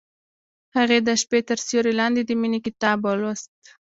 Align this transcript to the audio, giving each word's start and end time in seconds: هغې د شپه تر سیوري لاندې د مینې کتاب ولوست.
هغې 0.77 0.99
د 1.07 1.09
شپه 1.21 1.39
تر 1.49 1.57
سیوري 1.67 1.93
لاندې 1.99 2.21
د 2.25 2.31
مینې 2.41 2.59
کتاب 2.65 2.97
ولوست. 3.03 3.55